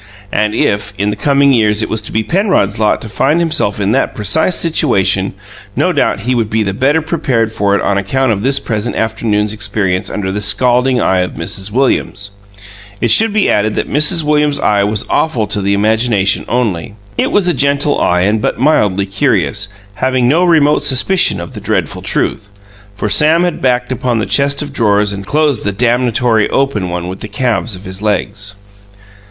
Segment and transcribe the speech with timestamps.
[0.33, 3.79] And if, in the coming years it was to be Penrod's lot to find himself
[3.79, 5.35] in that precise situation,
[5.75, 8.95] no doubt he would be the better prepared for it on account of this present
[8.95, 11.69] afternoon's experience under the scalding eye of Mrs.
[11.69, 12.31] Williams.
[12.99, 14.23] It should be added that Mrs.
[14.23, 16.95] Williams's eye was awful to the imagination only.
[17.15, 21.61] It was a gentle eye and but mildly curious, having no remote suspicion of the
[21.61, 22.49] dreadful truth,
[22.95, 27.07] for Sam had backed upon the chest of drawers and closed the damnatory open one
[27.07, 28.55] with the calves of his legs.